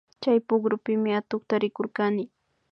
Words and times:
Chay 0.21 0.39
pukrupimi 0.47 1.09
atukta 1.19 1.55
rikurkani 1.63 2.23